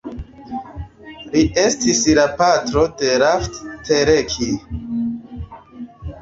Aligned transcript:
Li 1.35 1.43
estis 1.63 1.99
la 2.19 2.23
patro 2.39 2.87
de 3.03 3.13
Ralph 3.25 3.61
Teleki. 3.91 4.49